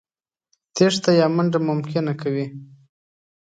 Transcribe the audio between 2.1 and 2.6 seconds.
کوي.